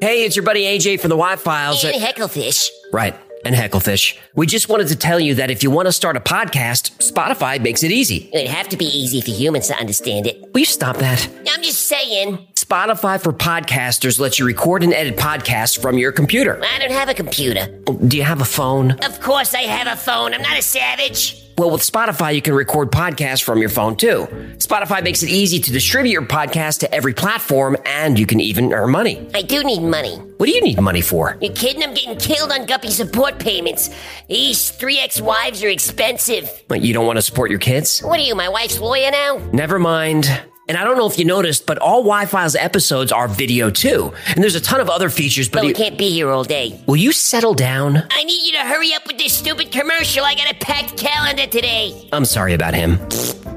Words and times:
Hey, 0.00 0.24
it's 0.24 0.34
your 0.34 0.46
buddy 0.46 0.62
AJ 0.62 0.98
from 1.00 1.10
the 1.10 1.16
Why 1.16 1.36
Files. 1.36 1.84
And 1.84 1.94
Hecklefish. 1.94 2.68
Right. 2.90 3.14
And 3.44 3.54
Hecklefish. 3.54 4.16
We 4.34 4.46
just 4.46 4.70
wanted 4.70 4.88
to 4.88 4.96
tell 4.96 5.20
you 5.20 5.34
that 5.34 5.50
if 5.50 5.62
you 5.62 5.70
want 5.70 5.88
to 5.88 5.92
start 5.92 6.16
a 6.16 6.20
podcast, 6.20 6.96
Spotify 7.06 7.60
makes 7.60 7.82
it 7.82 7.90
easy. 7.90 8.30
It'd 8.32 8.48
have 8.48 8.68
to 8.70 8.78
be 8.78 8.86
easy 8.86 9.20
for 9.20 9.30
humans 9.30 9.66
to 9.68 9.74
understand 9.76 10.26
it. 10.26 10.40
Will 10.54 10.60
you 10.60 10.64
stop 10.64 10.96
that? 10.98 11.28
I'm 11.50 11.62
just 11.62 11.82
saying. 11.86 12.38
Spotify 12.54 13.20
for 13.20 13.32
podcasters 13.32 14.18
lets 14.18 14.38
you 14.38 14.46
record 14.46 14.82
and 14.82 14.94
edit 14.94 15.18
podcasts 15.18 15.78
from 15.78 15.98
your 15.98 16.12
computer. 16.12 16.62
I 16.64 16.78
don't 16.78 16.92
have 16.92 17.10
a 17.10 17.14
computer. 17.14 17.66
Do 18.06 18.16
you 18.16 18.22
have 18.22 18.40
a 18.40 18.46
phone? 18.46 18.92
Of 19.00 19.20
course 19.20 19.52
I 19.54 19.62
have 19.62 19.86
a 19.86 20.00
phone. 20.00 20.32
I'm 20.32 20.40
not 20.42 20.58
a 20.58 20.62
savage. 20.62 21.39
Well, 21.60 21.70
with 21.70 21.82
Spotify, 21.82 22.34
you 22.34 22.40
can 22.40 22.54
record 22.54 22.90
podcasts 22.90 23.42
from 23.42 23.58
your 23.58 23.68
phone 23.68 23.94
too. 23.94 24.26
Spotify 24.56 25.04
makes 25.04 25.22
it 25.22 25.28
easy 25.28 25.60
to 25.60 25.70
distribute 25.70 26.12
your 26.12 26.22
podcast 26.22 26.78
to 26.78 26.94
every 26.94 27.12
platform, 27.12 27.76
and 27.84 28.18
you 28.18 28.24
can 28.24 28.40
even 28.40 28.72
earn 28.72 28.90
money. 28.92 29.28
I 29.34 29.42
do 29.42 29.62
need 29.62 29.82
money. 29.82 30.16
What 30.16 30.46
do 30.46 30.52
you 30.52 30.62
need 30.62 30.80
money 30.80 31.02
for? 31.02 31.36
You 31.42 31.50
kidding? 31.50 31.82
I'm 31.82 31.92
getting 31.92 32.16
killed 32.16 32.50
on 32.50 32.64
Guppy 32.64 32.88
support 32.88 33.38
payments. 33.38 33.90
These 34.26 34.70
three 34.70 35.00
ex-wives 35.00 35.62
are 35.62 35.68
expensive. 35.68 36.50
But 36.66 36.80
you 36.80 36.94
don't 36.94 37.04
want 37.04 37.18
to 37.18 37.22
support 37.22 37.50
your 37.50 37.60
kids? 37.60 38.00
What 38.00 38.18
are 38.18 38.22
you, 38.22 38.34
my 38.34 38.48
wife's 38.48 38.80
lawyer 38.80 39.10
now? 39.10 39.36
Never 39.52 39.78
mind. 39.78 40.30
And 40.70 40.78
I 40.78 40.84
don't 40.84 40.96
know 40.96 41.08
if 41.08 41.18
you 41.18 41.24
noticed, 41.24 41.66
but 41.66 41.78
all 41.78 42.04
Why 42.04 42.26
Files 42.26 42.54
episodes 42.54 43.10
are 43.10 43.26
video 43.26 43.70
too. 43.70 44.14
And 44.28 44.40
there's 44.40 44.54
a 44.54 44.60
ton 44.60 44.78
of 44.78 44.88
other 44.88 45.10
features, 45.10 45.48
but. 45.48 45.62
But 45.62 45.66
we 45.66 45.72
can't 45.72 45.98
be 45.98 46.10
here 46.10 46.30
all 46.30 46.44
day. 46.44 46.80
will 46.86 46.94
you 46.94 47.10
settle 47.10 47.54
down? 47.54 48.04
I 48.12 48.22
need 48.22 48.46
you 48.46 48.52
to 48.52 48.60
hurry 48.60 48.94
up 48.94 49.04
with 49.04 49.18
this 49.18 49.32
stupid 49.36 49.72
commercial. 49.72 50.24
I 50.24 50.36
got 50.36 50.48
a 50.48 50.54
packed 50.54 50.96
calendar 50.96 51.46
today. 51.48 52.08
I'm 52.12 52.24
sorry 52.24 52.54
about 52.54 52.74
him. 52.74 53.00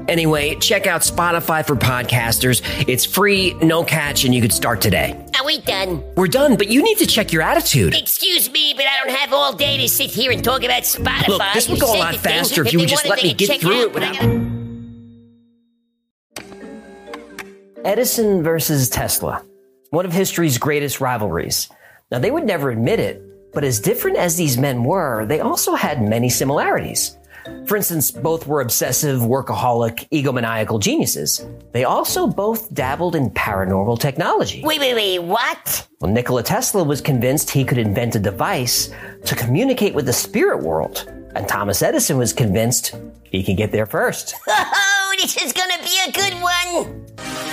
Anyway, 0.08 0.56
check 0.56 0.88
out 0.88 1.02
Spotify 1.02 1.64
for 1.64 1.76
podcasters. 1.76 2.62
It's 2.88 3.04
free, 3.04 3.54
no 3.62 3.84
catch, 3.84 4.24
and 4.24 4.34
you 4.34 4.42
could 4.42 4.52
start 4.52 4.80
today. 4.80 5.24
Are 5.38 5.46
we 5.46 5.60
done? 5.60 6.02
We're 6.16 6.26
done, 6.26 6.56
but 6.56 6.66
you 6.66 6.82
need 6.82 6.98
to 6.98 7.06
check 7.06 7.32
your 7.32 7.42
attitude. 7.42 7.94
Excuse 7.94 8.50
me, 8.50 8.74
but 8.76 8.86
I 8.86 9.04
don't 9.04 9.16
have 9.16 9.32
all 9.32 9.52
day 9.52 9.78
to 9.78 9.88
sit 9.88 10.10
here 10.10 10.32
and 10.32 10.42
talk 10.42 10.64
about 10.64 10.82
Spotify. 10.82 11.28
Look, 11.28 11.42
this 11.54 11.68
would 11.68 11.78
go 11.78 11.94
a 11.94 11.96
lot 11.96 12.16
thing. 12.16 12.32
faster 12.32 12.66
if 12.66 12.72
you 12.72 12.80
would 12.80 12.88
just 12.88 13.06
let 13.06 13.22
me 13.22 13.34
get 13.34 13.60
through 13.60 13.82
it 13.82 13.94
without- 13.94 14.53
Edison 17.84 18.42
versus 18.42 18.88
Tesla, 18.88 19.44
one 19.90 20.06
of 20.06 20.12
history's 20.12 20.56
greatest 20.56 21.02
rivalries. 21.02 21.68
Now, 22.10 22.18
they 22.18 22.30
would 22.30 22.44
never 22.44 22.70
admit 22.70 22.98
it, 22.98 23.22
but 23.52 23.62
as 23.62 23.78
different 23.78 24.16
as 24.16 24.36
these 24.36 24.56
men 24.56 24.84
were, 24.84 25.26
they 25.26 25.40
also 25.40 25.74
had 25.74 26.02
many 26.02 26.30
similarities. 26.30 27.18
For 27.66 27.76
instance, 27.76 28.10
both 28.10 28.46
were 28.46 28.62
obsessive, 28.62 29.20
workaholic, 29.20 30.08
egomaniacal 30.08 30.80
geniuses. 30.80 31.46
They 31.72 31.84
also 31.84 32.26
both 32.26 32.72
dabbled 32.72 33.16
in 33.16 33.28
paranormal 33.28 34.00
technology. 34.00 34.62
Wait, 34.64 34.80
wait, 34.80 34.94
wait, 34.94 35.18
what? 35.18 35.86
Well, 36.00 36.10
Nikola 36.10 36.42
Tesla 36.42 36.82
was 36.82 37.02
convinced 37.02 37.50
he 37.50 37.66
could 37.66 37.76
invent 37.76 38.14
a 38.16 38.18
device 38.18 38.90
to 39.26 39.34
communicate 39.34 39.92
with 39.92 40.06
the 40.06 40.12
spirit 40.14 40.62
world. 40.62 41.12
And 41.36 41.46
Thomas 41.46 41.82
Edison 41.82 42.16
was 42.16 42.32
convinced 42.32 42.94
he 43.24 43.44
could 43.44 43.58
get 43.58 43.72
there 43.72 43.86
first. 43.86 44.34
Oh, 45.06 45.16
this 45.20 45.36
is 45.36 45.52
gonna 45.52 45.80
be 45.84 45.96
a 46.08 46.10
good 46.10 46.34
one. 46.42 47.43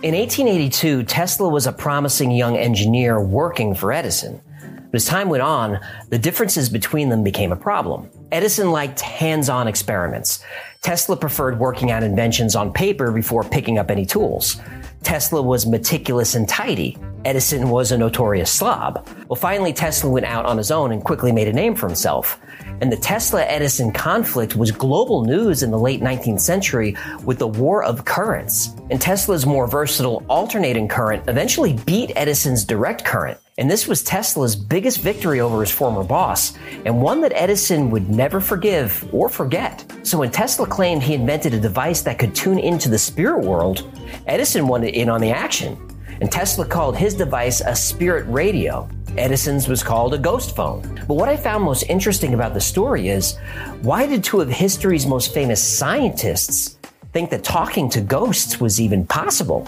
In 0.00 0.14
1882, 0.14 1.02
Tesla 1.02 1.48
was 1.48 1.66
a 1.66 1.72
promising 1.72 2.30
young 2.30 2.56
engineer 2.56 3.20
working 3.20 3.74
for 3.74 3.92
Edison. 3.92 4.40
But 4.62 4.94
as 4.94 5.06
time 5.06 5.28
went 5.28 5.42
on, 5.42 5.80
the 6.08 6.18
differences 6.20 6.68
between 6.68 7.08
them 7.08 7.24
became 7.24 7.50
a 7.50 7.56
problem. 7.56 8.08
Edison 8.30 8.70
liked 8.70 9.00
hands-on 9.00 9.66
experiments. 9.66 10.44
Tesla 10.82 11.16
preferred 11.16 11.58
working 11.58 11.90
out 11.90 12.04
inventions 12.04 12.54
on 12.54 12.72
paper 12.72 13.10
before 13.10 13.42
picking 13.42 13.76
up 13.76 13.90
any 13.90 14.06
tools. 14.06 14.60
Tesla 15.02 15.42
was 15.42 15.66
meticulous 15.66 16.36
and 16.36 16.48
tidy. 16.48 16.96
Edison 17.24 17.68
was 17.68 17.92
a 17.92 17.98
notorious 17.98 18.50
slob. 18.50 19.06
Well, 19.28 19.36
finally, 19.36 19.72
Tesla 19.72 20.10
went 20.10 20.26
out 20.26 20.46
on 20.46 20.56
his 20.56 20.70
own 20.70 20.92
and 20.92 21.02
quickly 21.02 21.32
made 21.32 21.48
a 21.48 21.52
name 21.52 21.74
for 21.74 21.86
himself. 21.86 22.40
And 22.80 22.92
the 22.92 22.96
Tesla 22.96 23.42
Edison 23.44 23.92
conflict 23.92 24.54
was 24.54 24.70
global 24.70 25.24
news 25.24 25.62
in 25.64 25.70
the 25.70 25.78
late 25.78 26.00
19th 26.00 26.40
century 26.40 26.96
with 27.24 27.38
the 27.38 27.46
war 27.48 27.82
of 27.82 28.04
currents. 28.04 28.74
And 28.90 29.00
Tesla's 29.00 29.46
more 29.46 29.66
versatile 29.66 30.24
alternating 30.28 30.86
current 30.86 31.28
eventually 31.28 31.72
beat 31.72 32.12
Edison's 32.14 32.64
direct 32.64 33.04
current. 33.04 33.38
And 33.58 33.68
this 33.68 33.88
was 33.88 34.04
Tesla's 34.04 34.54
biggest 34.54 35.00
victory 35.00 35.40
over 35.40 35.60
his 35.60 35.72
former 35.72 36.04
boss, 36.04 36.56
and 36.84 37.02
one 37.02 37.20
that 37.22 37.32
Edison 37.34 37.90
would 37.90 38.08
never 38.08 38.40
forgive 38.40 39.08
or 39.12 39.28
forget. 39.28 39.84
So 40.04 40.18
when 40.18 40.30
Tesla 40.30 40.64
claimed 40.64 41.02
he 41.02 41.14
invented 41.14 41.54
a 41.54 41.60
device 41.60 42.02
that 42.02 42.20
could 42.20 42.36
tune 42.36 42.60
into 42.60 42.88
the 42.88 42.98
spirit 42.98 43.44
world, 43.44 43.92
Edison 44.28 44.68
wanted 44.68 44.94
in 44.94 45.08
on 45.08 45.20
the 45.20 45.32
action. 45.32 45.87
And 46.20 46.30
Tesla 46.30 46.66
called 46.66 46.96
his 46.96 47.14
device 47.14 47.60
a 47.60 47.74
spirit 47.74 48.26
radio. 48.28 48.88
Edison's 49.16 49.68
was 49.68 49.82
called 49.82 50.14
a 50.14 50.18
ghost 50.18 50.54
phone. 50.54 50.82
But 51.06 51.14
what 51.14 51.28
I 51.28 51.36
found 51.36 51.64
most 51.64 51.84
interesting 51.84 52.34
about 52.34 52.54
the 52.54 52.60
story 52.60 53.08
is 53.08 53.36
why 53.82 54.06
did 54.06 54.24
two 54.24 54.40
of 54.40 54.48
history's 54.48 55.06
most 55.06 55.32
famous 55.32 55.62
scientists 55.62 56.78
think 57.12 57.30
that 57.30 57.44
talking 57.44 57.88
to 57.90 58.00
ghosts 58.00 58.60
was 58.60 58.80
even 58.80 59.06
possible? 59.06 59.66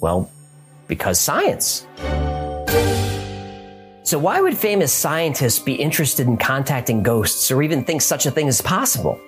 Well, 0.00 0.30
because 0.88 1.18
science. 1.18 1.86
So, 4.02 4.20
why 4.20 4.40
would 4.40 4.56
famous 4.56 4.92
scientists 4.92 5.58
be 5.58 5.74
interested 5.74 6.28
in 6.28 6.36
contacting 6.36 7.02
ghosts 7.02 7.50
or 7.50 7.62
even 7.62 7.84
think 7.84 8.02
such 8.02 8.24
a 8.26 8.30
thing 8.30 8.46
is 8.46 8.60
possible? 8.60 9.20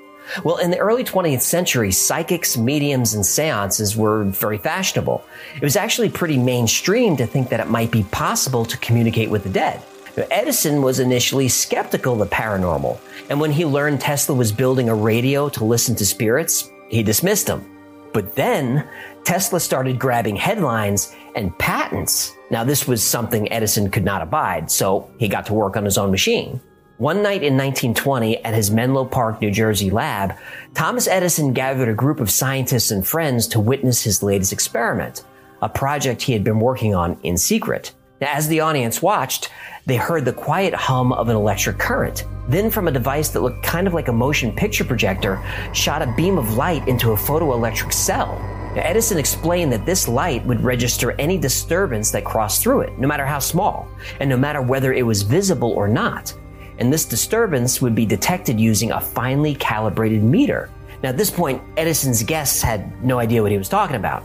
Well, 0.44 0.59
in 0.59 0.71
the 0.71 0.78
early 0.78 1.05
20th 1.05 1.41
century, 1.41 1.93
psychics, 1.93 2.56
mediums, 2.56 3.15
and 3.15 3.25
seances 3.25 3.97
were 3.97 4.25
very 4.25 4.59
fashionable. 4.59 5.25
It 5.56 5.62
was 5.62 5.77
actually 5.77 6.11
pretty 6.11 6.39
mainstream 6.39 7.16
to 7.16 7.27
think 7.27 7.49
that 7.50 7.61
it 7.61 7.69
might 7.69 7.91
be 7.91 8.03
possible 8.05 8.65
to 8.65 8.77
communicate 8.78 9.31
with 9.31 9.44
the 9.44 9.50
dead. 9.50 9.83
Edison 10.31 10.83
was 10.83 10.99
initially 10.99 11.49
skeptical 11.49 12.15
of 12.15 12.19
the 12.28 12.34
paranormal, 12.34 12.99
and 13.31 13.41
when 13.41 13.53
he 13.53 13.65
learned 13.65 14.00
Tesla 14.00 14.34
was 14.34 14.50
building 14.50 14.89
a 14.89 14.94
radio 14.94 15.49
to 15.50 15.65
listen 15.65 15.94
to 15.97 16.05
spirits, 16.05 16.71
he 16.89 17.03
dismissed 17.03 17.49
him. 17.49 17.65
But 18.12 18.34
then 18.34 18.89
Tesla 19.25 19.60
started 19.60 19.99
grabbing 19.99 20.34
headlines 20.34 21.15
and 21.37 21.56
patents. 21.59 22.34
Now, 22.50 22.65
this 22.65 22.89
was 22.89 23.03
something 23.03 23.53
Edison 23.53 23.91
could 23.91 24.05
not 24.05 24.22
abide, 24.22 24.71
so 24.71 25.09
he 25.19 25.28
got 25.28 25.47
to 25.47 25.55
work 25.55 25.77
on 25.77 25.84
his 25.84 25.99
own 25.99 26.10
machine. 26.10 26.60
One 26.98 27.22
night 27.22 27.44
in 27.44 27.56
1920 27.56 28.44
at 28.44 28.54
his 28.54 28.72
Menlo 28.72 29.04
Park, 29.04 29.41
New 29.41 29.53
Jersey 29.53 29.88
lab, 29.88 30.34
Thomas 30.75 31.06
Edison 31.06 31.53
gathered 31.53 31.88
a 31.88 31.94
group 31.94 32.19
of 32.19 32.28
scientists 32.28 32.91
and 32.91 33.06
friends 33.06 33.47
to 33.48 33.60
witness 33.60 34.03
his 34.03 34.20
latest 34.20 34.53
experiment, 34.53 35.22
a 35.62 35.69
project 35.69 36.20
he 36.20 36.32
had 36.32 36.42
been 36.42 36.59
working 36.59 36.97
on 36.97 37.16
in 37.22 37.36
secret. 37.36 37.94
Now, 38.20 38.31
as 38.32 38.48
the 38.48 38.59
audience 38.59 39.00
watched, 39.00 39.48
they 39.86 39.94
heard 39.94 40.25
the 40.25 40.32
quiet 40.32 40.75
hum 40.75 41.12
of 41.12 41.28
an 41.28 41.36
electric 41.36 41.78
current. 41.78 42.25
Then, 42.48 42.69
from 42.69 42.88
a 42.88 42.92
device 42.92 43.28
that 43.28 43.42
looked 43.42 43.62
kind 43.62 43.86
of 43.86 43.94
like 43.94 44.09
a 44.09 44.12
motion 44.12 44.50
picture 44.50 44.82
projector, 44.82 45.41
shot 45.72 46.03
a 46.03 46.12
beam 46.16 46.36
of 46.36 46.54
light 46.54 46.88
into 46.88 47.12
a 47.12 47.16
photoelectric 47.16 47.92
cell. 47.92 48.36
Now, 48.75 48.82
Edison 48.82 49.19
explained 49.19 49.72
that 49.72 49.86
this 49.86 50.09
light 50.09 50.44
would 50.47 50.65
register 50.65 51.12
any 51.12 51.38
disturbance 51.38 52.10
that 52.10 52.25
crossed 52.25 52.60
through 52.60 52.80
it, 52.80 52.98
no 52.98 53.06
matter 53.06 53.25
how 53.25 53.38
small, 53.38 53.86
and 54.19 54.28
no 54.28 54.36
matter 54.36 54.60
whether 54.60 54.92
it 54.92 55.06
was 55.06 55.22
visible 55.22 55.70
or 55.70 55.86
not. 55.86 56.34
And 56.78 56.93
this 56.93 57.05
disturbance 57.05 57.83
would 57.83 57.94
be 57.94 58.06
detected 58.06 58.61
using 58.61 58.93
a 58.93 59.00
finely 59.00 59.55
calibrated 59.55 60.22
meter. 60.22 60.71
Now, 61.03 61.11
at 61.11 61.16
this 61.16 61.31
point, 61.31 61.62
Edison's 61.77 62.22
guests 62.22 62.62
had 62.62 63.05
no 63.05 63.19
idea 63.19 63.43
what 63.43 63.53
he 63.53 63.59
was 63.59 63.69
talking 63.69 63.97
about. 63.97 64.25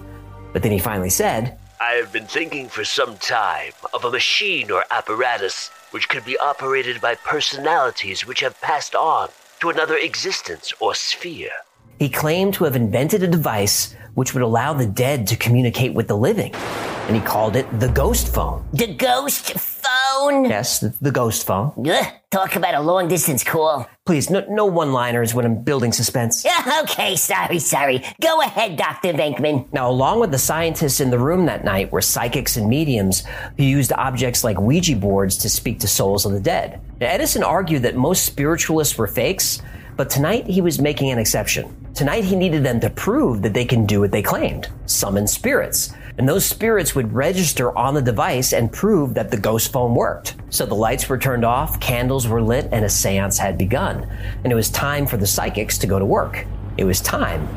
But 0.54 0.64
then 0.64 0.72
he 0.72 0.80
finally 0.80 1.10
said, 1.10 1.58
I 1.82 1.94
have 1.94 2.14
been 2.14 2.28
thinking 2.28 2.70
for 2.70 2.86
some 2.86 3.18
time 3.18 3.74
of 3.94 4.06
a 4.06 4.12
machine 4.12 4.72
or 4.72 4.86
apparatus 4.90 5.70
which 5.92 6.10
could 6.10 6.26
be 6.26 6.38
operated 6.38 7.02
by 7.02 7.16
personalities 7.16 8.26
which 8.26 8.40
have 8.40 8.60
passed 8.62 8.96
on 8.96 9.30
to 9.60 9.70
another 9.70 9.98
existence 9.98 10.74
or 10.80 10.96
sphere. 10.96 11.52
He 12.00 12.10
claimed 12.10 12.54
to 12.56 12.64
have 12.64 12.76
invented 12.76 13.24
a 13.24 13.28
device 13.28 13.96
which 14.16 14.34
would 14.34 14.44
allow 14.44 14.74
the 14.74 14.86
dead 14.86 15.28
to 15.28 15.36
communicate 15.36 15.94
with 15.94 16.08
the 16.08 16.18
living. 16.18 16.54
And 16.56 17.16
he 17.16 17.22
called 17.22 17.56
it 17.56 17.68
the 17.80 17.90
ghost 17.90 18.34
phone. 18.34 18.66
The 18.72 18.94
ghost 18.94 19.54
phone? 19.54 20.46
Yes, 20.46 20.80
the, 20.80 20.94
the 21.02 21.12
ghost 21.12 21.46
phone. 21.46 21.74
Ugh, 21.86 22.14
talk 22.32 22.56
about 22.56 22.76
a 22.76 22.80
long 22.80 23.10
distance 23.10 23.44
call. 23.44 23.90
Please, 24.06 24.30
no, 24.30 24.46
no 24.48 24.66
one 24.66 24.94
liners 24.94 25.34
when 25.34 25.46
I'm 25.46 25.64
building 25.64 25.92
suspense. 25.92 26.46
Yeah, 26.46 26.82
okay, 26.84 27.16
sorry, 27.18 27.60
sorry. 27.60 28.04
Go 28.22 28.42
ahead, 28.42 28.78
Dr. 28.78 29.14
Venkman. 29.14 29.72
Now, 29.74 29.90
along 29.90 30.22
with 30.22 30.32
the 30.32 30.38
scientists 30.38 31.02
in 31.02 31.10
the 31.10 31.20
room 31.20 31.46
that 31.48 31.66
night 31.66 31.92
were 31.92 32.02
psychics 32.02 32.56
and 32.56 32.70
mediums 32.70 33.24
who 33.58 33.64
used 33.64 33.92
objects 33.92 34.44
like 34.44 34.60
Ouija 34.62 34.96
boards 34.96 35.38
to 35.40 35.50
speak 35.50 35.80
to 35.80 35.88
souls 35.88 36.26
of 36.26 36.32
the 36.32 36.40
dead. 36.40 36.80
Now, 37.02 37.08
Edison 37.08 37.44
argued 37.44 37.82
that 37.84 37.96
most 37.96 38.26
spiritualists 38.26 38.98
were 38.98 39.08
fakes, 39.08 39.62
but 39.96 40.10
tonight 40.10 40.46
he 40.48 40.62
was 40.62 40.80
making 40.80 41.12
an 41.12 41.20
exception. 41.20 41.76
Tonight 41.94 42.24
he 42.24 42.36
needed 42.36 42.64
them 42.64 42.80
to 42.80 42.90
prove 42.90 43.42
that 43.44 43.54
they 43.54 43.66
can 43.66 43.86
do 43.86 44.00
what 44.00 44.12
they 44.12 44.22
claimed 44.22 44.68
summon 44.86 45.28
spirits. 45.28 45.94
And 46.18 46.28
those 46.28 46.46
spirits 46.46 46.96
would 46.96 47.14
register 47.14 47.76
on 47.78 47.94
the 47.94 48.02
device 48.02 48.54
and 48.54 48.72
prove 48.72 49.14
that 49.14 49.32
the 49.32 49.38
ghost 49.38 49.72
phone 49.72 49.96
worked. 49.96 50.36
So 50.50 50.66
the 50.66 50.76
lights 50.76 51.10
were 51.10 51.18
turned 51.18 51.46
off, 51.46 51.80
candles 51.80 52.28
were 52.28 52.42
lit, 52.42 52.70
and 52.72 52.86
a 52.86 52.90
seance 52.90 53.38
had 53.38 53.58
begun. 53.58 54.10
And 54.44 54.52
it 54.52 54.56
was 54.56 54.70
time 54.70 55.06
for 55.06 55.18
the 55.18 55.28
psychics 55.28 55.78
to 55.80 55.88
go 55.88 56.00
to 56.00 56.06
work. 56.06 56.46
It 56.78 56.84
was 56.84 57.02
time 57.02 57.48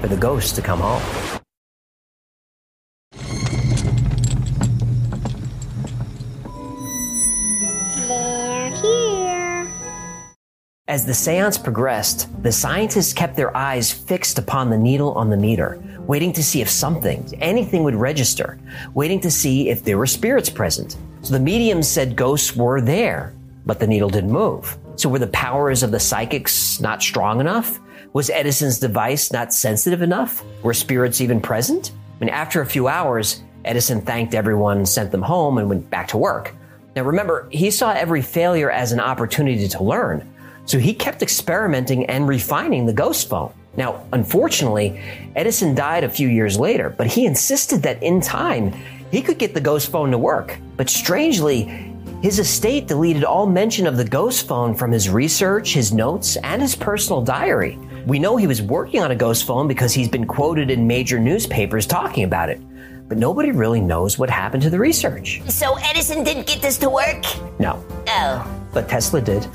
for 0.00 0.08
the 0.08 0.16
ghosts 0.16 0.52
to 0.52 0.62
come 0.62 0.80
home. 0.80 1.41
As 10.88 11.06
the 11.06 11.14
seance 11.14 11.56
progressed, 11.58 12.28
the 12.42 12.50
scientists 12.50 13.12
kept 13.12 13.36
their 13.36 13.56
eyes 13.56 13.92
fixed 13.92 14.40
upon 14.40 14.68
the 14.68 14.76
needle 14.76 15.12
on 15.12 15.30
the 15.30 15.36
meter, 15.36 15.80
waiting 16.08 16.32
to 16.32 16.42
see 16.42 16.60
if 16.60 16.68
something, 16.68 17.24
anything 17.40 17.84
would 17.84 17.94
register, 17.94 18.58
waiting 18.92 19.20
to 19.20 19.30
see 19.30 19.68
if 19.68 19.84
there 19.84 19.96
were 19.96 20.08
spirits 20.08 20.50
present. 20.50 20.96
So 21.20 21.34
the 21.34 21.38
mediums 21.38 21.86
said 21.86 22.16
ghosts 22.16 22.56
were 22.56 22.80
there, 22.80 23.32
but 23.64 23.78
the 23.78 23.86
needle 23.86 24.10
didn't 24.10 24.32
move. 24.32 24.76
So 24.96 25.08
were 25.08 25.20
the 25.20 25.28
powers 25.28 25.84
of 25.84 25.92
the 25.92 26.00
psychics 26.00 26.80
not 26.80 27.00
strong 27.00 27.38
enough? 27.38 27.78
Was 28.12 28.28
Edison's 28.30 28.80
device 28.80 29.30
not 29.30 29.54
sensitive 29.54 30.02
enough? 30.02 30.42
Were 30.64 30.74
spirits 30.74 31.20
even 31.20 31.40
present? 31.40 31.92
I 32.16 32.24
mean, 32.24 32.30
after 32.30 32.60
a 32.60 32.66
few 32.66 32.88
hours, 32.88 33.44
Edison 33.64 34.00
thanked 34.00 34.34
everyone, 34.34 34.84
sent 34.84 35.12
them 35.12 35.22
home, 35.22 35.58
and 35.58 35.68
went 35.68 35.88
back 35.90 36.08
to 36.08 36.18
work. 36.18 36.56
Now 36.96 37.02
remember, 37.02 37.48
he 37.52 37.70
saw 37.70 37.92
every 37.92 38.20
failure 38.20 38.70
as 38.70 38.90
an 38.90 38.98
opportunity 38.98 39.68
to 39.68 39.84
learn. 39.84 40.28
So 40.64 40.78
he 40.78 40.94
kept 40.94 41.22
experimenting 41.22 42.06
and 42.06 42.26
refining 42.28 42.86
the 42.86 42.92
ghost 42.92 43.28
phone. 43.28 43.52
Now, 43.76 44.04
unfortunately, 44.12 45.00
Edison 45.34 45.74
died 45.74 46.04
a 46.04 46.08
few 46.08 46.28
years 46.28 46.58
later, 46.58 46.90
but 46.90 47.06
he 47.06 47.26
insisted 47.26 47.82
that 47.82 48.02
in 48.02 48.20
time, 48.20 48.72
he 49.10 49.22
could 49.22 49.38
get 49.38 49.54
the 49.54 49.60
ghost 49.60 49.90
phone 49.90 50.10
to 50.10 50.18
work. 50.18 50.58
But 50.76 50.88
strangely, 50.90 51.64
his 52.22 52.38
estate 52.38 52.86
deleted 52.86 53.24
all 53.24 53.46
mention 53.46 53.86
of 53.86 53.96
the 53.96 54.04
ghost 54.04 54.46
phone 54.46 54.74
from 54.74 54.92
his 54.92 55.08
research, 55.08 55.72
his 55.74 55.92
notes, 55.92 56.36
and 56.36 56.62
his 56.62 56.76
personal 56.76 57.22
diary. 57.22 57.78
We 58.06 58.18
know 58.18 58.36
he 58.36 58.46
was 58.46 58.62
working 58.62 59.00
on 59.02 59.10
a 59.10 59.16
ghost 59.16 59.44
phone 59.46 59.68
because 59.68 59.92
he's 59.92 60.08
been 60.08 60.26
quoted 60.26 60.70
in 60.70 60.86
major 60.86 61.18
newspapers 61.18 61.86
talking 61.86 62.24
about 62.24 62.48
it. 62.50 62.60
But 63.08 63.18
nobody 63.18 63.50
really 63.52 63.80
knows 63.80 64.18
what 64.18 64.30
happened 64.30 64.62
to 64.64 64.70
the 64.70 64.78
research. 64.78 65.42
So 65.48 65.76
Edison 65.82 66.24
didn't 66.24 66.46
get 66.46 66.62
this 66.62 66.78
to 66.78 66.88
work? 66.90 67.24
No, 67.58 67.84
Oh. 68.08 68.46
but 68.72 68.88
Tesla 68.88 69.20
did. 69.20 69.46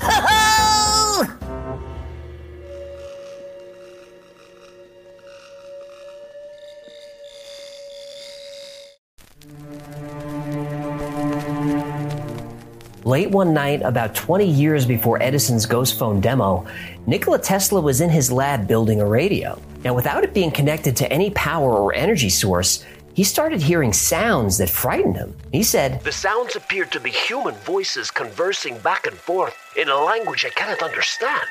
Late 13.08 13.30
one 13.30 13.54
night, 13.54 13.80
about 13.80 14.14
20 14.14 14.44
years 14.44 14.84
before 14.84 15.22
Edison's 15.22 15.64
ghost 15.64 15.98
phone 15.98 16.20
demo, 16.20 16.66
Nikola 17.06 17.38
Tesla 17.38 17.80
was 17.80 18.02
in 18.02 18.10
his 18.10 18.30
lab 18.30 18.68
building 18.68 19.00
a 19.00 19.06
radio. 19.06 19.58
Now, 19.82 19.94
without 19.94 20.24
it 20.24 20.34
being 20.34 20.50
connected 20.50 20.94
to 20.96 21.10
any 21.10 21.30
power 21.30 21.72
or 21.72 21.94
energy 21.94 22.28
source, 22.28 22.84
he 23.14 23.24
started 23.24 23.62
hearing 23.62 23.94
sounds 23.94 24.58
that 24.58 24.68
frightened 24.68 25.16
him. 25.16 25.34
He 25.52 25.62
said, 25.62 26.02
The 26.02 26.12
sounds 26.12 26.54
appeared 26.54 26.92
to 26.92 27.00
be 27.00 27.08
human 27.08 27.54
voices 27.54 28.10
conversing 28.10 28.78
back 28.80 29.06
and 29.06 29.16
forth 29.16 29.56
in 29.74 29.88
a 29.88 29.96
language 29.96 30.44
I 30.44 30.50
cannot 30.50 30.82
understand. 30.82 31.48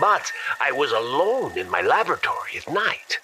But 0.00 0.32
I 0.60 0.72
was 0.72 0.90
alone 0.90 1.56
in 1.56 1.70
my 1.70 1.82
laboratory 1.82 2.58
at 2.58 2.68
night. 2.74 3.20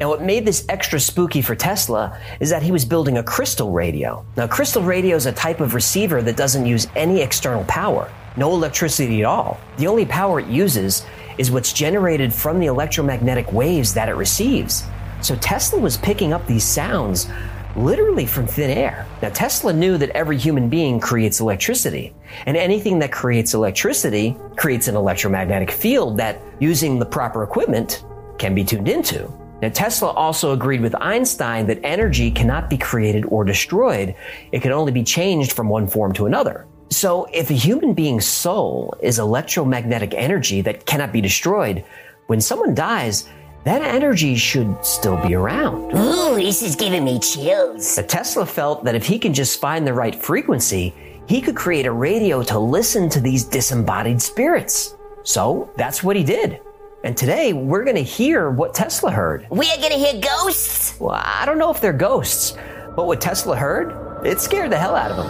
Now, 0.00 0.08
what 0.08 0.22
made 0.22 0.44
this 0.44 0.64
extra 0.68 0.98
spooky 0.98 1.42
for 1.42 1.54
Tesla 1.54 2.18
is 2.40 2.50
that 2.50 2.62
he 2.62 2.72
was 2.72 2.84
building 2.84 3.18
a 3.18 3.22
crystal 3.22 3.70
radio. 3.70 4.24
Now, 4.36 4.46
crystal 4.46 4.82
radio 4.82 5.16
is 5.16 5.26
a 5.26 5.32
type 5.32 5.60
of 5.60 5.74
receiver 5.74 6.22
that 6.22 6.36
doesn't 6.36 6.66
use 6.66 6.86
any 6.96 7.20
external 7.20 7.64
power, 7.64 8.10
no 8.36 8.50
electricity 8.52 9.20
at 9.20 9.26
all. 9.26 9.60
The 9.76 9.86
only 9.86 10.06
power 10.06 10.40
it 10.40 10.48
uses 10.48 11.04
is 11.38 11.50
what's 11.50 11.72
generated 11.72 12.32
from 12.32 12.58
the 12.58 12.66
electromagnetic 12.66 13.52
waves 13.52 13.92
that 13.94 14.08
it 14.08 14.14
receives. 14.14 14.84
So 15.20 15.36
Tesla 15.36 15.78
was 15.78 15.96
picking 15.98 16.32
up 16.32 16.46
these 16.46 16.64
sounds 16.64 17.28
literally 17.76 18.26
from 18.26 18.46
thin 18.46 18.70
air. 18.70 19.06
Now, 19.22 19.28
Tesla 19.28 19.72
knew 19.72 19.98
that 19.98 20.10
every 20.10 20.36
human 20.36 20.68
being 20.68 21.00
creates 21.00 21.40
electricity, 21.40 22.14
and 22.46 22.56
anything 22.56 22.98
that 22.98 23.12
creates 23.12 23.54
electricity 23.54 24.36
creates 24.56 24.88
an 24.88 24.96
electromagnetic 24.96 25.70
field 25.70 26.16
that, 26.18 26.40
using 26.60 26.98
the 26.98 27.06
proper 27.06 27.42
equipment, 27.42 28.04
can 28.38 28.54
be 28.54 28.64
tuned 28.64 28.88
into. 28.88 29.30
Now, 29.62 29.68
Tesla 29.68 30.08
also 30.08 30.52
agreed 30.52 30.80
with 30.80 31.00
Einstein 31.00 31.66
that 31.68 31.78
energy 31.84 32.32
cannot 32.32 32.68
be 32.68 32.76
created 32.76 33.24
or 33.26 33.44
destroyed. 33.44 34.16
It 34.50 34.60
can 34.60 34.72
only 34.72 34.90
be 34.90 35.04
changed 35.04 35.52
from 35.52 35.68
one 35.68 35.86
form 35.86 36.12
to 36.14 36.26
another. 36.26 36.66
So, 36.90 37.26
if 37.32 37.48
a 37.48 37.54
human 37.54 37.94
being's 37.94 38.26
soul 38.26 38.94
is 39.00 39.20
electromagnetic 39.20 40.14
energy 40.14 40.62
that 40.62 40.84
cannot 40.84 41.12
be 41.12 41.20
destroyed, 41.20 41.84
when 42.26 42.40
someone 42.40 42.74
dies, 42.74 43.28
that 43.64 43.82
energy 43.82 44.34
should 44.34 44.84
still 44.84 45.16
be 45.24 45.34
around. 45.36 45.96
Ooh, 45.96 46.34
this 46.34 46.60
is 46.62 46.74
giving 46.74 47.04
me 47.04 47.20
chills. 47.20 47.94
But 47.94 48.08
Tesla 48.08 48.44
felt 48.44 48.82
that 48.84 48.96
if 48.96 49.06
he 49.06 49.16
could 49.16 49.32
just 49.32 49.60
find 49.60 49.86
the 49.86 49.94
right 49.94 50.14
frequency, 50.14 50.92
he 51.28 51.40
could 51.40 51.54
create 51.54 51.86
a 51.86 51.92
radio 51.92 52.42
to 52.42 52.58
listen 52.58 53.08
to 53.10 53.20
these 53.20 53.44
disembodied 53.44 54.20
spirits. 54.20 54.96
So 55.22 55.70
that's 55.76 56.02
what 56.02 56.16
he 56.16 56.24
did. 56.24 56.60
And 57.04 57.16
today 57.16 57.52
we're 57.52 57.82
going 57.82 57.96
to 57.96 58.02
hear 58.02 58.48
what 58.48 58.74
Tesla 58.74 59.10
heard. 59.10 59.48
We 59.50 59.68
are 59.72 59.76
gonna 59.78 59.96
hear 59.96 60.20
ghosts? 60.20 61.00
Well, 61.00 61.20
I 61.20 61.44
don't 61.44 61.58
know 61.58 61.72
if 61.72 61.80
they're 61.80 61.92
ghosts, 61.92 62.56
but 62.94 63.08
what 63.08 63.20
Tesla 63.20 63.56
heard, 63.56 64.24
it 64.24 64.40
scared 64.40 64.70
the 64.70 64.78
hell 64.78 64.94
out 64.94 65.10
of 65.10 65.16
him. 65.16 65.26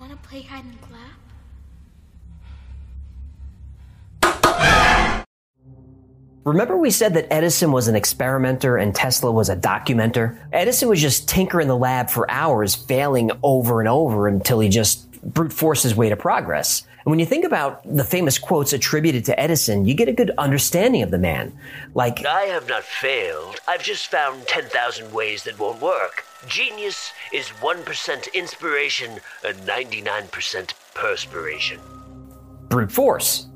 Wanna 0.00 0.16
play 0.24 0.42
hide 0.42 0.64
and 0.64 0.76
clap? 0.80 0.98
Remember 6.44 6.76
we 6.76 6.90
said 6.90 7.14
that 7.14 7.32
Edison 7.32 7.70
was 7.70 7.86
an 7.86 7.94
experimenter 7.94 8.76
and 8.76 8.92
Tesla 8.92 9.30
was 9.30 9.48
a 9.50 9.56
documenter? 9.56 10.36
Edison 10.52 10.88
was 10.88 11.00
just 11.00 11.28
tinker 11.28 11.60
in 11.60 11.68
the 11.68 11.76
lab 11.76 12.10
for 12.10 12.28
hours, 12.28 12.74
failing 12.74 13.30
over 13.44 13.78
and 13.80 13.88
over 13.88 14.26
until 14.26 14.58
he 14.58 14.68
just 14.68 15.08
brute 15.22 15.52
forced 15.52 15.84
his 15.84 15.94
way 15.94 16.08
to 16.08 16.16
progress. 16.16 16.87
And 17.04 17.10
when 17.10 17.18
you 17.18 17.26
think 17.26 17.44
about 17.44 17.82
the 17.84 18.04
famous 18.04 18.38
quotes 18.38 18.72
attributed 18.72 19.24
to 19.26 19.40
Edison, 19.40 19.84
you 19.86 19.94
get 19.94 20.08
a 20.08 20.12
good 20.12 20.32
understanding 20.36 21.02
of 21.02 21.10
the 21.10 21.18
man. 21.18 21.58
Like, 21.94 22.26
I 22.26 22.42
have 22.42 22.68
not 22.68 22.82
failed. 22.82 23.60
I've 23.66 23.82
just 23.82 24.10
found 24.10 24.46
10,000 24.46 25.12
ways 25.12 25.44
that 25.44 25.58
won't 25.58 25.80
work. 25.80 26.24
Genius 26.46 27.12
is 27.32 27.48
1% 27.60 28.34
inspiration 28.34 29.20
and 29.44 29.56
99% 29.58 30.72
perspiration. 30.94 31.80
brute 32.68 32.92
force. 32.92 33.46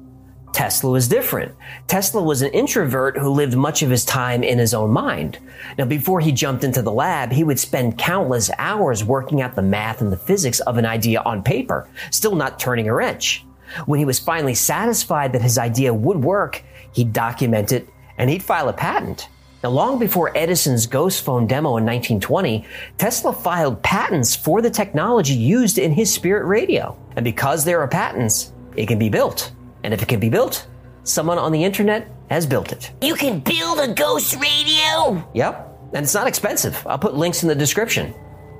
Tesla 0.53 0.91
was 0.91 1.09
different. 1.09 1.55
Tesla 1.87 2.23
was 2.23 2.43
an 2.43 2.53
introvert 2.53 3.17
who 3.17 3.31
lived 3.31 3.57
much 3.57 3.83
of 3.83 3.91
his 3.91 4.05
time 4.05 4.43
in 4.43 4.59
his 4.59 4.75
own 4.75 4.91
mind. 4.91 5.39
Now, 5.79 5.87
before 5.87 6.21
he 6.21 6.31
jumped 6.31 6.63
into 6.63 6.83
the 6.83 6.93
lab, 6.93 7.33
he 7.33 7.45
would 7.45 7.59
spend 7.59 7.99
countless 7.99 8.51
hours 8.59 9.03
working 9.03 9.41
out 9.41 9.55
the 9.55 9.63
math 9.63 10.03
and 10.03 10.13
the 10.13 10.17
physics 10.17 10.61
of 10.61 10.77
an 10.77 10.85
idea 10.85 11.23
on 11.23 11.43
paper, 11.43 11.89
still 12.11 12.35
not 12.35 12.59
turning 12.59 12.89
a 12.89 12.95
wrench. 12.95 13.45
When 13.87 13.99
he 13.99 14.05
was 14.05 14.19
finally 14.19 14.55
satisfied 14.55 15.33
that 15.33 15.43
his 15.43 15.57
idea 15.57 15.95
would 15.95 16.23
work, 16.23 16.63
he'd 16.93 17.13
document 17.13 17.73
it 17.73 17.89
and 18.19 18.29
he'd 18.29 18.43
file 18.43 18.69
a 18.69 18.75
patent. 18.75 19.29
Now, 19.63 19.71
long 19.71 19.99
before 19.99 20.37
Edison's 20.37 20.87
ghost 20.87 21.25
phone 21.25 21.47
demo 21.47 21.77
in 21.77 21.87
1920, 21.87 22.67
Tesla 22.99 23.33
filed 23.33 23.83
patents 23.83 24.35
for 24.35 24.61
the 24.61 24.71
technology 24.71 25.35
used 25.35 25.79
in 25.79 25.93
his 25.93 26.13
spirit 26.13 26.45
radio. 26.47 26.99
And 27.17 27.25
because 27.25 27.65
there 27.65 27.81
are 27.81 27.89
patents, 27.89 28.53
it 28.77 28.87
can 28.87 28.99
be 28.99 29.09
built. 29.09 29.53
And 29.85 29.93
if 29.93 30.03
it 30.03 30.09
can 30.09 30.21
be 30.21 30.29
built, 30.29 30.67
someone 31.05 31.39
on 31.39 31.53
the 31.53 31.65
internet 31.65 32.09
has 32.31 32.47
built 32.47 32.73
it. 32.73 32.93
You 33.01 33.15
can 33.15 33.41
build 33.41 33.81
a 33.81 33.93
ghost 33.93 34.37
radio? 34.37 35.29
Yep. 35.35 35.69
And 35.95 36.05
it's 36.05 36.15
not 36.15 36.27
expensive. 36.27 36.85
I'll 36.87 36.99
put 36.99 37.15
links 37.15 37.43
in 37.43 37.49
the 37.49 37.55
description. 37.55 38.15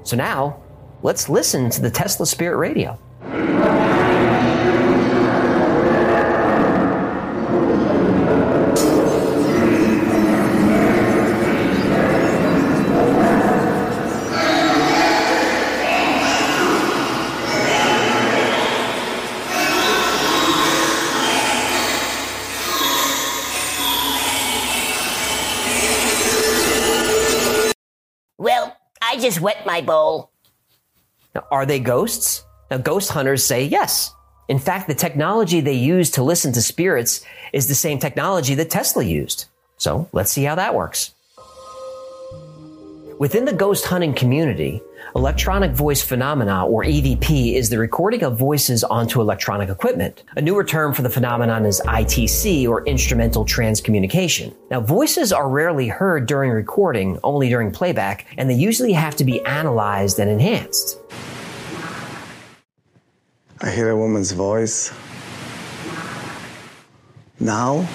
So 0.05 0.17
now, 0.17 0.61
let's 1.03 1.29
listen 1.29 1.71
to 1.71 1.81
the 1.81 1.91
Tesla 1.91 2.27
Spirit 2.27 2.57
Radio. 2.59 2.99
Just 29.23 29.41
wet 29.41 29.65
my 29.65 29.81
bowl. 29.81 30.31
Now, 31.35 31.47
are 31.51 31.65
they 31.65 31.79
ghosts? 31.79 32.45
Now, 32.71 32.79
ghost 32.79 33.11
hunters 33.11 33.45
say 33.45 33.65
yes. 33.65 34.13
In 34.49 34.59
fact, 34.59 34.89
the 34.89 34.95
technology 34.95 35.61
they 35.61 35.73
use 35.73 36.11
to 36.13 36.23
listen 36.23 36.53
to 36.53 36.63
spirits 36.63 37.25
is 37.53 37.69
the 37.69 37.75
same 37.75 37.99
technology 37.99 38.55
that 38.57 38.71
Tesla 38.71 39.03
used. 39.03 39.47
So 39.79 40.09
let's 40.13 40.31
see 40.31 40.45
how 40.45 40.57
that 40.57 40.75
works. 40.75 41.15
Within 43.19 43.45
the 43.45 43.53
ghost 43.53 43.87
hunting 43.87 44.15
community, 44.15 44.83
electronic 45.15 45.73
voice 45.73 46.03
phenomena, 46.03 46.67
or 46.67 46.85
EVP, 46.85 47.55
is 47.55 47.71
the 47.71 47.79
recording 47.79 48.23
of 48.23 48.39
voices 48.39 48.85
onto 48.85 49.21
electronic 49.21 49.69
equipment. 49.69 50.23
A 50.37 50.41
newer 50.41 50.65
term 50.65 50.95
for 50.95 51.03
the 51.03 51.11
phenomenon 51.11 51.67
is 51.67 51.81
ITC, 51.87 52.69
or 52.69 52.85
instrumental 52.87 53.45
transcommunication. 53.45 54.55
Now, 54.71 54.81
voices 54.81 55.33
are 55.33 55.49
rarely 55.49 55.89
heard 55.89 56.27
during 56.27 56.51
recording, 56.51 57.19
only 57.23 57.49
during 57.49 57.71
playback, 57.71 58.27
and 58.39 58.49
they 58.49 58.55
usually 58.55 58.93
have 58.93 59.17
to 59.17 59.25
be 59.25 59.45
analyzed 59.45 60.19
and 60.19 60.31
enhanced. 60.31 60.99
I 63.61 63.71
hear 63.71 63.91
a 63.91 63.97
woman's 63.97 64.33
voice. 64.33 64.93
Now? 67.39 67.89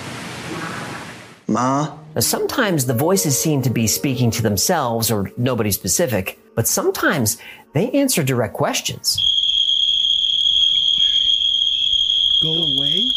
Ma? 1.48 1.98
Now, 2.16 2.22
sometimes 2.22 2.86
the 2.86 2.94
voices 2.94 3.38
seem 3.38 3.62
to 3.62 3.70
be 3.70 3.86
speaking 3.86 4.32
to 4.32 4.42
themselves 4.42 5.12
or 5.12 5.32
nobody 5.38 5.72
specific, 5.72 6.40
but 6.58 6.68
sometimes 6.68 7.38
they 7.74 7.92
answer 7.92 8.24
direct 8.24 8.56
questions. 8.56 9.16
Go 12.42 12.50
away? 12.50 13.12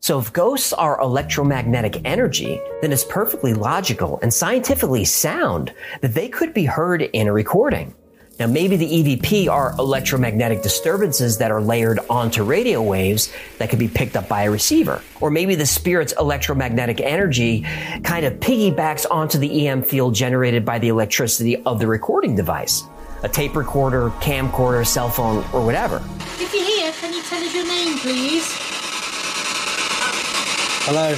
So 0.00 0.18
if 0.18 0.30
ghosts 0.34 0.74
are 0.74 1.00
electromagnetic 1.00 2.02
energy, 2.04 2.60
then 2.82 2.92
it's 2.92 3.04
perfectly 3.04 3.54
logical 3.54 4.18
and 4.20 4.34
scientifically 4.34 5.06
sound 5.06 5.72
that 6.02 6.12
they 6.12 6.28
could 6.28 6.52
be 6.52 6.66
heard 6.66 7.00
in 7.00 7.26
a 7.26 7.32
recording. 7.32 7.94
Now, 8.38 8.46
maybe 8.46 8.76
the 8.76 8.86
EVP 8.86 9.48
are 9.48 9.74
electromagnetic 9.78 10.62
disturbances 10.62 11.38
that 11.38 11.50
are 11.50 11.60
layered 11.60 12.00
onto 12.08 12.42
radio 12.42 12.82
waves 12.82 13.32
that 13.58 13.70
can 13.70 13.78
be 13.78 13.88
picked 13.88 14.16
up 14.16 14.28
by 14.28 14.44
a 14.44 14.50
receiver. 14.50 15.02
Or 15.20 15.30
maybe 15.30 15.54
the 15.54 15.66
spirit's 15.66 16.12
electromagnetic 16.18 17.00
energy 17.00 17.62
kind 18.02 18.24
of 18.24 18.34
piggybacks 18.34 19.06
onto 19.10 19.38
the 19.38 19.68
EM 19.68 19.82
field 19.82 20.14
generated 20.14 20.64
by 20.64 20.78
the 20.78 20.88
electricity 20.88 21.56
of 21.62 21.78
the 21.78 21.86
recording 21.86 22.34
device. 22.34 22.84
A 23.22 23.28
tape 23.28 23.54
recorder, 23.54 24.10
camcorder, 24.20 24.84
cell 24.86 25.08
phone, 25.08 25.44
or 25.52 25.64
whatever. 25.64 26.02
If 26.40 26.52
you're 26.52 26.64
here, 26.64 26.92
can 26.92 27.12
you 27.12 27.22
tell 27.22 27.42
us 27.42 27.54
your 27.54 27.66
name, 27.66 27.98
please? 27.98 28.46
Hello? 30.84 31.16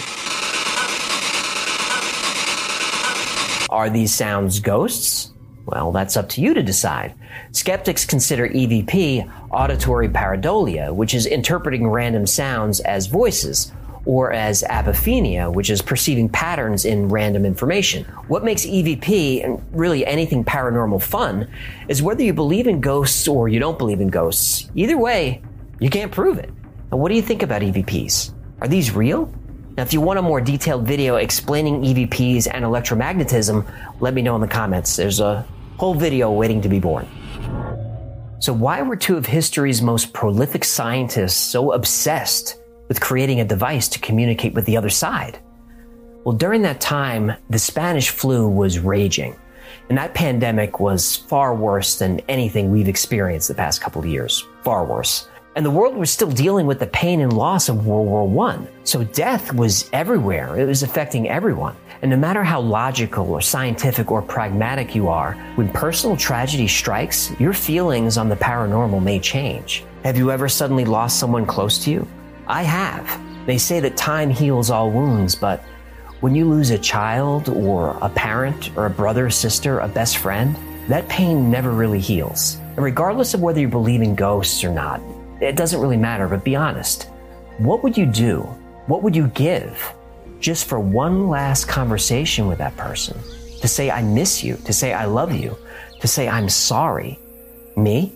Are 3.71 3.88
these 3.88 4.14
sounds 4.14 4.61
ghosts? 4.61 5.34
Well, 5.66 5.92
that's 5.92 6.16
up 6.16 6.28
to 6.30 6.40
you 6.40 6.54
to 6.54 6.62
decide. 6.62 7.14
Skeptics 7.52 8.04
consider 8.04 8.49
EVP 8.49 9.30
auditory 9.50 10.09
pareidolia, 10.09 10.94
which 10.94 11.14
is 11.14 11.26
interpreting 11.26 11.88
random 11.88 12.26
sounds 12.26 12.80
as 12.80 13.06
voices, 13.06 13.73
or 14.06 14.33
as 14.33 14.62
apophenia, 14.64 15.52
which 15.52 15.71
is 15.71 15.80
perceiving 15.80 16.28
patterns 16.28 16.85
in 16.85 17.09
random 17.09 17.47
information. 17.47 18.04
What 18.28 18.44
makes 18.44 18.66
EVP 18.66 19.42
and 19.44 19.64
really 19.73 20.04
anything 20.04 20.44
paranormal 20.44 21.02
fun 21.02 21.49
is 21.88 22.02
whether 22.02 22.23
you 22.23 22.35
believe 22.35 22.66
in 22.66 22.80
ghosts 22.80 23.26
or 23.26 23.49
you 23.49 23.59
don't 23.59 23.78
believe 23.78 24.00
in 24.00 24.09
ghosts. 24.09 24.71
Either 24.75 24.99
way, 24.99 25.42
you 25.80 25.88
can't 25.88 26.12
prove 26.12 26.38
it. 26.38 26.50
Now, 26.92 26.99
what 26.99 27.09
do 27.09 27.14
you 27.14 27.23
think 27.23 27.42
about 27.42 27.62
EVPs? 27.62 28.35
Are 28.61 28.68
these 28.68 28.94
real? 28.94 29.33
Now, 29.76 29.83
if 29.83 29.92
you 29.92 30.00
want 30.00 30.18
a 30.18 30.23
more 30.23 30.40
detailed 30.40 30.87
video 30.87 31.16
explaining 31.16 31.83
EVPs 31.83 32.47
and 32.52 32.64
electromagnetism, 32.64 33.66
let 34.00 34.14
me 34.14 34.23
know 34.23 34.35
in 34.35 34.40
the 34.40 34.47
comments. 34.47 34.97
There's 34.97 35.21
a 35.21 35.47
whole 35.78 35.95
video 35.95 36.31
waiting 36.31 36.61
to 36.62 36.69
be 36.69 36.81
born. 36.81 37.09
So, 38.38 38.52
why 38.52 38.83
were 38.83 38.97
two 38.97 39.16
of 39.16 39.26
history's 39.26 39.81
most 39.81 40.12
prolific 40.12 40.64
scientists 40.64 41.37
so 41.37 41.73
obsessed 41.73 42.59
with 42.88 43.00
creating 43.00 43.40
a 43.40 43.45
device 43.45 43.88
to 43.88 43.99
communicate 43.99 44.54
with 44.54 44.66
the 44.66 44.76
other 44.76 44.90
side? 44.90 45.38
Well, 46.25 46.37
during 46.37 46.62
that 46.62 46.81
time, 46.81 47.33
the 47.50 47.59
Spanish 47.59 48.11
flu 48.11 48.49
was 48.49 48.78
raging, 48.78 49.37
and 49.88 49.99
that 49.99 50.14
pandemic 50.14 50.81
was 50.81 51.16
far 51.16 51.54
worse 51.54 51.99
than 51.99 52.21
anything 52.28 52.71
we've 52.71 52.88
experienced 52.88 53.49
the 53.49 53.54
past 53.54 53.81
couple 53.81 54.00
of 54.00 54.07
years. 54.07 54.45
Far 54.62 54.85
worse. 54.85 55.28
And 55.57 55.64
the 55.64 55.71
world 55.71 55.95
was 55.97 56.11
still 56.11 56.31
dealing 56.31 56.66
with 56.66 56.81
the 56.81 56.87
pain 56.87 57.21
and 57.21 57.33
loss 57.33 57.69
of 57.69 57.87
World 57.87 58.09
War 58.09 58.49
I. 58.49 58.66
So 58.83 59.04
death 59.04 59.52
was 59.54 59.88
everywhere. 59.93 60.59
It 60.59 60.66
was 60.66 60.83
affecting 60.83 61.28
everyone. 61.28 61.76
And 62.04 62.11
no 62.11 62.18
matter 62.18 62.44
how 62.44 62.61
logical 62.61 63.30
or 63.30 63.40
scientific 63.40 64.11
or 64.11 64.20
pragmatic 64.20 64.94
you 64.94 65.08
are, 65.08 65.32
when 65.54 65.70
personal 65.70 66.18
tragedy 66.18 66.68
strikes, 66.68 67.32
your 67.40 67.54
feelings 67.54 68.18
on 68.18 68.28
the 68.28 68.37
paranormal 68.37 69.02
may 69.02 69.18
change. 69.18 69.87
Have 70.04 70.18
you 70.18 70.30
ever 70.30 70.46
suddenly 70.46 70.84
lost 70.84 71.18
someone 71.18 71.46
close 71.46 71.82
to 71.84 71.90
you? 71.90 72.06
I 72.46 72.62
have. 72.62 73.46
They 73.46 73.56
say 73.56 73.80
that 73.80 73.96
time 73.96 74.28
heals 74.28 74.68
all 74.68 74.90
wounds, 74.90 75.34
but 75.34 75.62
when 76.20 76.34
you 76.34 76.46
lose 76.46 76.68
a 76.68 76.78
child 76.78 77.49
or 77.49 77.96
a 78.02 78.11
parent 78.11 78.76
or 78.76 78.84
a 78.84 78.90
brother, 78.90 79.30
sister, 79.30 79.78
a 79.78 79.88
best 79.88 80.18
friend, 80.18 80.54
that 80.88 81.08
pain 81.08 81.50
never 81.50 81.70
really 81.70 82.00
heals. 82.00 82.56
And 82.76 82.84
regardless 82.84 83.32
of 83.32 83.40
whether 83.40 83.61
you 83.61 83.68
believe 83.68 84.02
in 84.02 84.14
ghosts 84.14 84.62
or 84.62 84.75
not, 84.75 85.00
it 85.40 85.56
doesn't 85.56 85.80
really 85.80 85.96
matter, 85.96 86.28
but 86.28 86.44
be 86.44 86.54
honest. 86.54 87.04
What 87.56 87.82
would 87.82 87.96
you 87.96 88.04
do? 88.04 88.40
What 88.88 89.02
would 89.02 89.16
you 89.16 89.28
give 89.28 89.94
just 90.44 90.68
for 90.68 90.78
one 90.78 91.30
last 91.30 91.66
conversation 91.68 92.46
with 92.46 92.58
that 92.58 92.76
person? 92.76 93.18
To 93.62 93.66
say, 93.66 93.90
I 93.90 94.02
miss 94.02 94.44
you, 94.44 94.56
to 94.66 94.74
say, 94.74 94.92
I 94.92 95.06
love 95.06 95.32
you, 95.32 95.56
to 96.00 96.06
say, 96.06 96.28
I'm 96.28 96.50
sorry. 96.50 97.18
Me? 97.78 98.12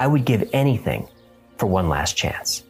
I 0.00 0.06
would 0.06 0.24
give 0.24 0.48
anything 0.54 1.06
for 1.58 1.66
one 1.66 1.90
last 1.90 2.16
chance. 2.16 2.62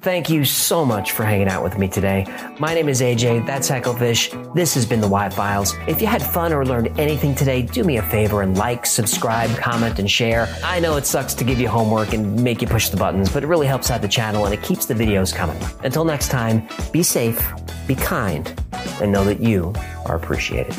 Thank 0.00 0.30
you 0.30 0.44
so 0.44 0.84
much 0.84 1.10
for 1.10 1.24
hanging 1.24 1.48
out 1.48 1.64
with 1.64 1.76
me 1.76 1.88
today. 1.88 2.24
My 2.60 2.72
name 2.72 2.88
is 2.88 3.00
AJ, 3.00 3.44
that's 3.46 3.68
Hecklefish. 3.68 4.54
This 4.54 4.72
has 4.74 4.86
been 4.86 5.00
the 5.00 5.08
Why 5.08 5.28
Files. 5.28 5.74
If 5.88 6.00
you 6.00 6.06
had 6.06 6.22
fun 6.22 6.52
or 6.52 6.64
learned 6.64 7.00
anything 7.00 7.34
today, 7.34 7.62
do 7.62 7.82
me 7.82 7.96
a 7.96 8.02
favor 8.02 8.42
and 8.42 8.56
like, 8.56 8.86
subscribe, 8.86 9.50
comment, 9.58 9.98
and 9.98 10.08
share. 10.08 10.46
I 10.62 10.78
know 10.78 10.96
it 10.98 11.04
sucks 11.04 11.34
to 11.34 11.42
give 11.42 11.58
you 11.58 11.66
homework 11.68 12.12
and 12.12 12.40
make 12.44 12.62
you 12.62 12.68
push 12.68 12.90
the 12.90 12.96
buttons, 12.96 13.28
but 13.28 13.42
it 13.42 13.48
really 13.48 13.66
helps 13.66 13.90
out 13.90 14.00
the 14.00 14.06
channel 14.06 14.44
and 14.44 14.54
it 14.54 14.62
keeps 14.62 14.86
the 14.86 14.94
videos 14.94 15.34
coming. 15.34 15.60
Until 15.82 16.04
next 16.04 16.28
time, 16.28 16.68
be 16.92 17.02
safe, 17.02 17.52
be 17.88 17.96
kind, 17.96 18.54
and 19.00 19.10
know 19.10 19.24
that 19.24 19.40
you 19.40 19.74
are 20.06 20.14
appreciated. 20.14 20.76